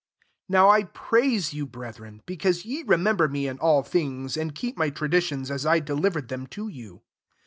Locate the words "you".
1.53-1.67, 6.67-7.03